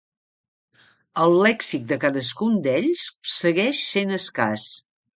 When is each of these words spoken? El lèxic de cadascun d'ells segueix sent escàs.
El 1.25 1.35
lèxic 1.43 1.87
de 1.93 1.99
cadascun 2.05 2.57
d'ells 2.65 3.07
segueix 3.37 3.87
sent 3.95 4.21
escàs. 4.23 4.71